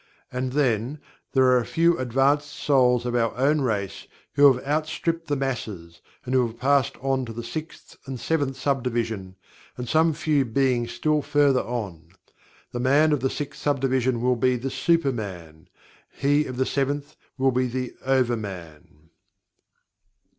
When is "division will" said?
13.79-14.35